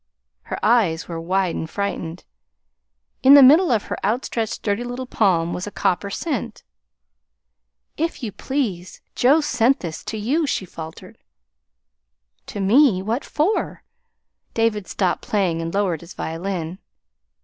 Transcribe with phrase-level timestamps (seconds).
[0.45, 2.25] Her eyes were wide and frightened.
[3.21, 6.63] In the middle of her outstretched dirty little palm was a copper cent.
[7.97, 11.19] "If you please, Joe sent this to you," she faltered.
[12.47, 13.03] "To me?
[13.03, 13.83] What for?"
[14.55, 16.79] David stopped playing and lowered his violin.